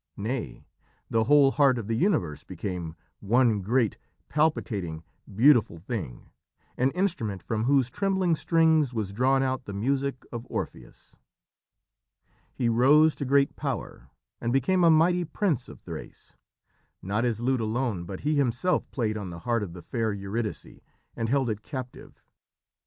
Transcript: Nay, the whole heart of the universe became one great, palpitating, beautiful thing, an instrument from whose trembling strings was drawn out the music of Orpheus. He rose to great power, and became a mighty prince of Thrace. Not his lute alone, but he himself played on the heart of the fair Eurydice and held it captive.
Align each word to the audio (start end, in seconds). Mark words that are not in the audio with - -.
Nay, 0.17 0.65
the 1.11 1.25
whole 1.25 1.51
heart 1.51 1.77
of 1.77 1.85
the 1.85 1.93
universe 1.93 2.43
became 2.43 2.95
one 3.19 3.61
great, 3.61 3.99
palpitating, 4.29 5.03
beautiful 5.35 5.77
thing, 5.77 6.31
an 6.75 6.89
instrument 6.93 7.43
from 7.43 7.65
whose 7.65 7.91
trembling 7.91 8.35
strings 8.35 8.95
was 8.95 9.13
drawn 9.13 9.43
out 9.43 9.65
the 9.65 9.75
music 9.75 10.25
of 10.31 10.47
Orpheus. 10.49 11.17
He 12.51 12.67
rose 12.67 13.13
to 13.13 13.25
great 13.25 13.55
power, 13.55 14.09
and 14.41 14.51
became 14.51 14.83
a 14.83 14.89
mighty 14.89 15.23
prince 15.23 15.69
of 15.69 15.79
Thrace. 15.79 16.35
Not 17.03 17.23
his 17.23 17.39
lute 17.39 17.61
alone, 17.61 18.05
but 18.05 18.21
he 18.21 18.33
himself 18.33 18.89
played 18.89 19.17
on 19.17 19.29
the 19.29 19.41
heart 19.45 19.61
of 19.61 19.73
the 19.73 19.83
fair 19.83 20.11
Eurydice 20.13 20.79
and 21.15 21.29
held 21.29 21.47
it 21.47 21.61
captive. 21.61 22.23